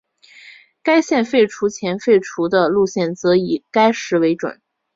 [0.81, 4.59] 该线废除前废除的路线则以该时为准。